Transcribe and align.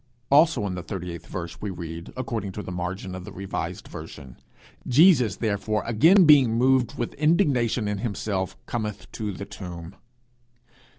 Also 0.31 0.65
in 0.65 0.73
the 0.73 0.81
thirty 0.81 1.11
eighth 1.11 1.27
verse 1.27 1.61
we 1.61 1.69
read, 1.69 2.11
according 2.17 2.51
to 2.53 2.63
the 2.63 2.71
margin 2.71 3.13
of 3.13 3.23
the 3.23 3.31
revised 3.31 3.87
version, 3.87 4.35
'Jesus 4.87 5.35
therefore 5.35 5.83
again 5.85 6.25
being 6.25 6.55
moved 6.57 6.97
with 6.97 7.13
indignation 7.13 7.87
in 7.87 7.99
himself 7.99 8.57
cometh 8.65 9.11
to 9.11 9.31
the 9.31 9.45
tomb.' 9.45 9.93